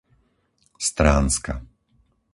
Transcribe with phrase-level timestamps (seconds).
[0.87, 1.55] Stránska